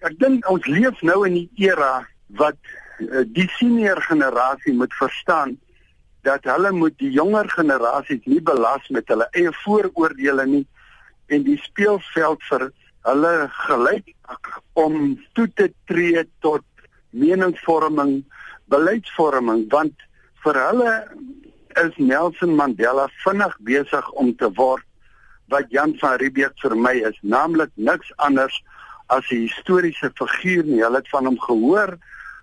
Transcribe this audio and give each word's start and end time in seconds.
Ek 0.00 0.16
dink 0.20 0.46
ons 0.48 0.64
leef 0.64 1.00
nou 1.04 1.22
in 1.28 1.34
die 1.36 1.66
era 1.68 2.06
wat 2.40 2.56
uh, 2.64 3.24
die 3.28 3.48
senior 3.58 4.00
generasie 4.06 4.72
moet 4.72 4.94
verstaan 4.96 5.58
dat 6.24 6.44
hulle 6.48 6.70
moet 6.72 6.96
die 7.00 7.10
jonger 7.12 7.48
generasies 7.52 8.24
nie 8.28 8.40
belas 8.44 8.86
met 8.96 9.08
hulle 9.12 9.28
eie 9.36 9.52
vooroordeele 9.62 10.46
nie 10.48 10.64
en 11.28 11.44
die 11.44 11.58
speelveld 11.64 12.44
vir 12.48 12.70
hulle 13.08 13.34
gelyk 13.66 14.08
om 14.80 14.96
toe 15.36 15.46
te 15.56 15.68
tree 15.88 16.24
tot 16.44 16.64
meningsvorming, 17.16 18.20
beleidsvorming 18.72 19.66
want 19.72 20.08
vir 20.44 20.60
hulle 20.64 20.92
is 21.84 21.96
Nelson 22.00 22.56
Mandela 22.56 23.08
vinnig 23.24 23.56
besig 23.68 24.12
om 24.20 24.32
te 24.40 24.48
word 24.56 24.84
wat 25.52 25.72
Jan 25.74 25.96
van 26.00 26.16
Riebeeck 26.22 26.56
vir 26.62 26.76
my 26.78 26.96
is, 27.08 27.16
naamlik 27.20 27.72
niks 27.76 28.12
anders 28.16 28.56
as 28.56 28.79
'n 29.10 29.46
historiese 29.46 30.10
figuur 30.14 30.64
nie. 30.64 30.82
Hulle 30.82 30.96
het 30.96 31.08
van 31.08 31.26
hom 31.26 31.40
gehoor, 31.40 31.98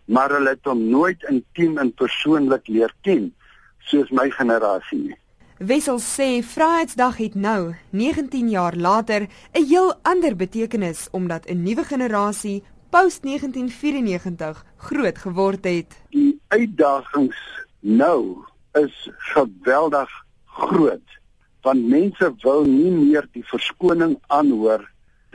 maar 0.05 0.29
hulle 0.29 0.49
het 0.49 0.65
hom 0.65 0.89
nooit 0.89 1.23
intiem 1.29 1.77
en 1.77 1.93
persoonlik 1.93 2.67
leer 2.67 2.93
ken 3.01 3.33
soos 3.79 4.09
my 4.09 4.29
generasie 4.29 4.99
nie. 4.99 5.17
Wessel 5.57 5.99
sê 5.99 6.43
Vryheidsdag 6.45 7.17
het 7.17 7.35
nou, 7.35 7.73
19 7.89 8.49
jaar 8.49 8.75
later, 8.75 9.27
'n 9.53 9.65
heel 9.65 9.93
ander 10.01 10.35
betekenis 10.35 11.07
omdat 11.11 11.45
'n 11.49 11.63
nuwe 11.63 11.83
generasie 11.83 12.63
post 12.89 13.23
1994 13.23 14.63
groot 14.77 15.17
geword 15.17 15.63
het. 15.63 16.01
Die 16.09 16.39
uitdagings 16.47 17.37
nou 17.79 18.45
is 18.73 19.09
geweldig 19.17 20.09
groot 20.45 21.17
want 21.61 21.87
mense 21.87 22.33
wil 22.43 22.63
nie 22.63 22.91
meer 22.91 23.27
die 23.35 23.43
verskoning 23.47 24.15
aanhoor 24.27 24.85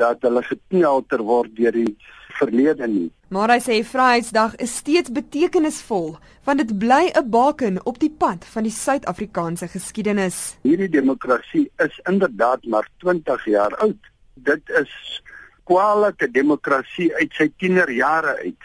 dat 0.03 0.27
hulle 0.27 0.43
geknelter 0.47 1.23
word 1.23 1.55
deur 1.57 1.75
die 1.75 1.97
verlede 2.39 2.89
nie. 2.91 3.09
Maar 3.33 3.55
hy 3.55 3.61
sê 3.65 3.79
Vryheidsdag 3.87 4.57
is 4.65 4.75
steeds 4.83 5.13
betekenisvol 5.15 6.17
want 6.47 6.63
dit 6.63 6.73
bly 6.85 7.05
'n 7.15 7.31
baken 7.31 7.79
op 7.87 8.01
die 8.03 8.11
pad 8.11 8.45
van 8.55 8.67
die 8.69 8.75
Suid-Afrikaanse 8.75 9.69
geskiedenis. 9.69 10.57
Hierdie 10.63 10.91
demokrasie 10.91 11.71
is 11.87 12.01
inderdaad 12.11 12.65
maar 12.65 12.89
20 12.99 13.45
jaar 13.45 13.77
oud. 13.77 14.03
Dit 14.35 14.63
is 14.81 15.23
kwalike 15.65 16.31
demokrasie 16.31 17.15
uit 17.15 17.33
sy 17.39 17.49
tienerjare 17.57 18.37
uit. 18.43 18.65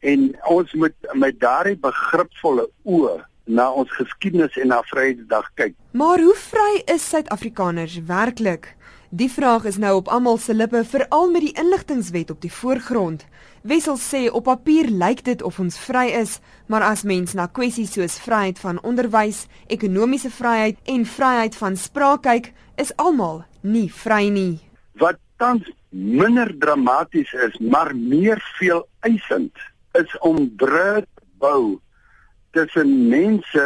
En 0.00 0.30
ons 0.48 0.72
moet 0.72 0.96
met 1.12 1.40
daardie 1.40 1.76
begripvolle 1.76 2.68
oë 2.84 3.18
na 3.44 3.70
ons 3.72 3.90
geskiedenis 3.96 4.56
en 4.60 4.70
na 4.72 4.82
Vryheidsdag 4.86 5.50
kyk. 5.54 5.74
Maar 5.92 6.22
hoe 6.22 6.36
vry 6.38 6.82
is 6.94 7.08
Suid-Afrikaners 7.08 7.98
werklik? 8.06 8.74
Die 9.12 9.28
vraag 9.28 9.66
is 9.68 9.76
nou 9.76 9.96
op 9.98 10.08
almal 10.08 10.38
se 10.40 10.54
lippe, 10.54 10.84
veral 10.88 11.30
met 11.30 11.44
die 11.44 11.52
inligtingwet 11.60 12.30
op 12.30 12.40
die 12.40 12.52
voorgrond. 12.52 13.26
Wessel 13.62 13.98
sê 14.00 14.22
op 14.32 14.46
papier 14.48 14.88
lyk 14.88 15.20
dit 15.26 15.42
of 15.42 15.58
ons 15.60 15.76
vry 15.78 16.06
is, 16.16 16.38
maar 16.66 16.86
as 16.86 17.04
mens 17.04 17.34
na 17.36 17.44
kwessies 17.46 17.92
soos 17.92 18.16
vryheid 18.24 18.58
van 18.58 18.80
onderwys, 18.80 19.44
ekonomiese 19.68 20.32
vryheid 20.32 20.80
en 20.88 21.04
vryheid 21.04 21.58
van 21.60 21.76
spraak 21.76 22.24
kyk, 22.24 22.52
is 22.80 22.94
almal 22.96 23.44
nie 23.60 23.90
vry 23.92 24.30
nie. 24.32 24.62
Wat 24.96 25.20
tans 25.36 25.68
minder 25.92 26.48
dramaties 26.58 27.32
is, 27.32 27.58
maar 27.60 27.92
meer 27.96 28.40
veel 28.56 28.80
eisend, 29.04 29.52
is 29.92 30.18
om 30.24 30.46
brug 30.56 31.04
bou 31.36 31.76
tussen 32.52 33.08
mense 33.08 33.64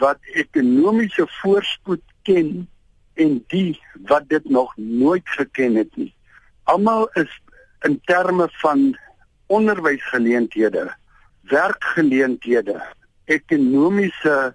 wat 0.00 0.18
ekonomiese 0.32 1.26
voorspoed 1.40 2.02
ken 2.22 2.68
en 3.20 3.44
die 3.52 3.80
wat 4.08 4.28
dit 4.28 4.48
nog 4.48 4.72
nooit 4.76 5.28
geken 5.28 5.74
het 5.74 5.96
nie. 5.96 6.14
Almal 6.62 7.08
is 7.12 7.40
in 7.80 8.00
terme 8.04 8.48
van 8.62 8.96
onderwysgeleenthede, 9.46 10.94
werkgeleenthede, 11.40 12.80
ekonomiese 13.24 14.54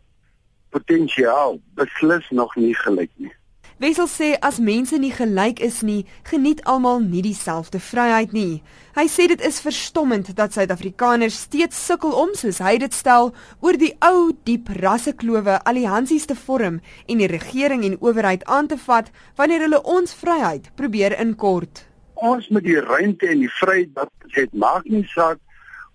potensiaal 0.70 1.60
beslis 1.78 2.30
nog 2.30 2.56
nie 2.56 2.76
gelyk 2.76 3.12
nie. 3.16 3.34
Wessel 3.76 4.08
sê 4.08 4.28
as 4.40 4.56
mense 4.64 4.96
nie 4.96 5.12
gelyk 5.12 5.60
is 5.60 5.82
nie, 5.84 6.06
geniet 6.24 6.62
almal 6.64 7.02
nie 7.04 7.20
dieselfde 7.26 7.82
vryheid 7.84 8.32
nie. 8.32 8.62
Hy 8.96 9.04
sê 9.12 9.26
dit 9.28 9.42
is 9.44 9.60
verstommend 9.60 10.30
dat 10.38 10.56
Suid-Afrikaners 10.56 11.42
steeds 11.50 11.82
sukkel 11.90 12.16
om 12.16 12.32
soos 12.40 12.62
hy 12.64 12.78
dit 12.80 12.96
stel 12.96 13.34
oor 13.60 13.76
die 13.76 13.92
ou 14.00 14.32
diep 14.48 14.72
rasseklowe 14.80 15.60
alliansies 15.68 16.30
te 16.32 16.40
vorm 16.40 16.80
en 17.12 17.20
die 17.20 17.28
regering 17.28 17.84
en 17.84 18.00
owerheid 18.00 18.48
aan 18.48 18.72
te 18.72 18.80
vat 18.80 19.12
wanneer 19.36 19.68
hulle 19.68 19.84
ons 19.84 20.16
vryheid 20.24 20.72
probeer 20.80 21.20
inkort. 21.20 21.84
Ons 22.16 22.48
moet 22.56 22.64
die 22.64 22.80
ruimte 22.80 23.28
en 23.28 23.44
die 23.44 23.54
vryheid 23.60 23.92
wat 24.00 24.36
het 24.40 24.56
maak 24.56 24.88
nie 24.88 25.04
saak 25.12 25.44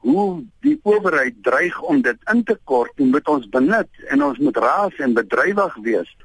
hoe 0.04 0.42
die 0.60 0.76
owerheid 0.84 1.40
dreig 1.48 1.80
om 1.80 2.04
dit 2.04 2.28
in 2.28 2.44
te 2.44 2.60
kort, 2.68 2.92
moet 3.00 3.28
ons 3.28 3.48
benut 3.48 4.08
en 4.12 4.28
ons 4.28 4.36
moet 4.36 4.66
raas 4.68 5.00
en 5.00 5.16
bedrywig 5.16 5.80
wees 5.80 6.18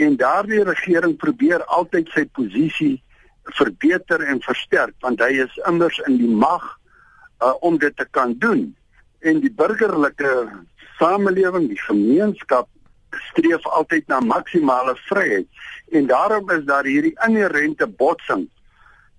en 0.00 0.16
daardie 0.16 0.64
regering 0.64 1.16
probeer 1.20 1.64
altyd 1.76 2.08
sy 2.14 2.24
posisie 2.36 2.96
verbeter 3.58 4.22
en 4.32 4.40
versterk 4.44 4.94
want 5.04 5.20
hy 5.24 5.32
is 5.44 5.56
immers 5.68 5.98
in 6.08 6.16
die 6.20 6.30
mag 6.44 6.64
uh, 7.44 7.52
om 7.66 7.78
dit 7.80 7.96
te 7.96 8.06
kan 8.16 8.34
doen. 8.40 8.68
En 9.20 9.40
die 9.44 9.52
burgerlike 9.52 10.30
samelewing 11.00 11.68
die 11.72 11.80
gemeenskap 11.82 12.68
streef 13.30 13.66
altyd 13.66 14.06
na 14.08 14.20
maksimale 14.24 14.94
vryheid. 15.08 15.48
En 15.92 16.06
daarom 16.06 16.50
is 16.54 16.64
daar 16.68 16.88
hierdie 16.88 17.16
inherente 17.26 17.88
botsing 18.00 18.46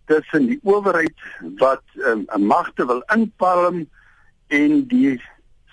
tussen 0.09 0.47
die 0.49 0.59
owerheid 0.63 1.27
wat 1.61 1.83
'n 1.95 2.25
um, 2.33 2.47
magte 2.47 2.85
wil 2.85 3.03
inpalm 3.13 3.85
en 4.47 4.87
die 4.87 5.21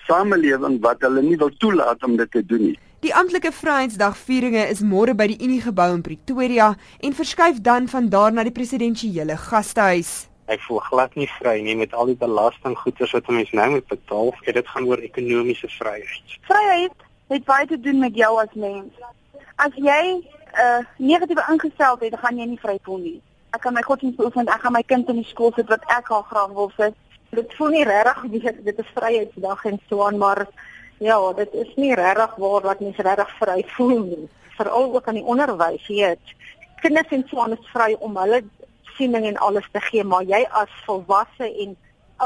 samelewing 0.08 0.80
wat 0.84 1.00
hulle 1.00 1.22
nie 1.22 1.38
wil 1.40 1.52
toelaat 1.56 2.04
om 2.04 2.16
dit 2.16 2.30
te 2.30 2.44
doen 2.44 2.64
nie 2.72 2.78
Die 2.98 3.12
amptelike 3.14 3.52
Vryheidsdagvieringe 3.54 4.64
is 4.72 4.80
môre 4.82 5.12
by 5.14 5.28
die 5.30 5.36
Unie 5.46 5.60
gebou 5.62 5.92
in 5.94 6.00
Pretoria 6.02 6.72
en 6.98 7.12
verskuif 7.14 7.60
dan 7.62 7.84
van 7.86 8.08
daar 8.10 8.32
na 8.34 8.42
die 8.42 8.50
presidensiële 8.50 9.36
gastehuis. 9.38 10.24
Ek 10.50 10.64
voel 10.64 10.80
glad 10.88 11.12
nie 11.14 11.28
vry 11.36 11.60
nie 11.62 11.76
met 11.78 11.92
al 11.94 12.10
die 12.10 12.16
belastinggoeders 12.18 13.12
wat 13.14 13.28
mense 13.30 13.54
nou 13.54 13.68
moet 13.76 13.86
betaal. 13.86 14.32
Dit 14.42 14.72
gaan 14.72 14.88
oor 14.90 14.98
ekonomiese 14.98 15.70
vryheid. 15.76 16.34
Vryheid 16.48 17.06
het 17.30 17.44
baie 17.46 17.68
te 17.70 17.78
doen 17.84 18.02
met 18.02 18.18
jou 18.18 18.32
as 18.42 18.56
mens. 18.58 18.90
As 19.62 19.78
jy 19.78 20.02
'n 20.18 20.24
uh, 20.58 20.82
negatiewe 20.98 21.44
ingesteldheid 21.54 22.10
het, 22.10 22.20
gaan 22.20 22.38
jy 22.38 22.46
nie 22.50 22.58
vry 22.58 22.78
voel 22.82 22.98
nie. 22.98 23.20
Ek 23.54 23.60
kan 23.62 23.74
my 23.78 23.82
godsdienst 23.86 24.18
beoefen, 24.18 24.50
ek 24.50 24.66
gaan 24.66 24.74
my 24.74 24.82
kind 24.82 25.08
in 25.08 25.22
die 25.22 25.30
skool 25.30 25.52
sit 25.54 25.70
wat 25.70 25.86
ek 25.86 26.10
al 26.10 26.26
graag 26.26 26.50
wil 26.50 26.72
sit. 26.74 26.98
Dit 27.30 27.54
voel 27.54 27.68
nie 27.68 27.84
regtig 27.84 28.22
wie 28.22 28.42
dit 28.42 28.78
is 28.78 28.90
Vryheidsdag 28.94 29.64
en 29.64 29.78
so 29.88 30.02
aan, 30.02 30.18
maar 30.18 30.48
Ja, 30.98 31.32
dit 31.32 31.52
is 31.52 31.74
nie 31.76 31.94
regtig 31.94 32.34
waar 32.36 32.62
wat 32.62 32.80
mense 32.80 33.02
regtig 33.02 33.30
vry 33.38 33.64
voel 33.76 33.98
nie. 34.02 34.28
Veral 34.56 34.94
ook 34.94 35.06
aan 35.06 35.14
die 35.20 35.24
onderwys, 35.24 35.86
weet. 35.86 36.34
Kinders 36.82 37.12
en 37.14 37.24
swaan 37.28 37.54
is 37.54 37.70
vry 37.72 37.94
om 37.98 38.16
hulle 38.16 38.42
siening 38.96 39.26
en 39.26 39.36
alles 39.36 39.68
te 39.72 39.80
gee, 39.80 40.04
maar 40.04 40.26
jy 40.26 40.42
as 40.50 40.72
volwasse 40.86 41.46
en 41.46 41.76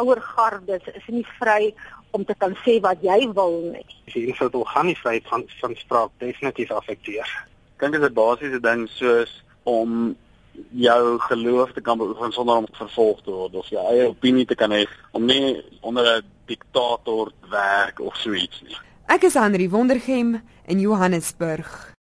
ouer 0.01 0.21
gardes 0.21 0.89
is 0.95 1.09
nie 1.13 1.27
vry 1.39 1.75
om 2.17 2.25
te 2.25 2.35
kan 2.39 2.57
sê 2.65 2.79
wat 2.85 3.01
jy 3.05 3.19
wil 3.37 3.59
nie. 3.75 3.85
Die 4.13 4.27
invloed 4.27 4.57
organisasie 4.57 5.25
van 5.29 5.45
van 5.61 5.77
spraak 5.77 6.13
definitief 6.25 6.73
affekteer. 6.73 7.29
Ek 7.77 7.85
dink 7.85 7.97
dit 7.97 8.03
is 8.03 8.09
'n 8.09 8.15
basiese 8.15 8.61
ding 8.61 8.89
soos 8.89 9.43
om 9.65 10.17
jou 10.71 11.19
geloof 11.19 11.73
te 11.73 11.81
kan 11.81 11.99
beoefen 11.99 12.33
sonder 12.33 12.57
om 12.57 12.67
vervolg 12.73 13.23
te 13.23 13.31
word 13.31 13.55
of 13.55 13.69
jou 13.69 13.85
eie 13.93 14.09
opinie 14.09 14.45
te 14.47 14.55
kan 14.55 14.71
hê 14.71 14.85
om 15.13 15.25
nie 15.25 15.65
onder 15.81 16.05
'n 16.17 16.25
diktator 16.53 17.33
werk 17.51 18.01
of 18.01 18.17
so 18.17 18.33
iets 18.37 18.61
nie. 18.67 18.77
Ek 19.13 19.25
is 19.29 19.35
Henry 19.35 19.69
Wondergem 19.69 20.41
in 20.65 20.81
Johannesburg. 20.81 21.93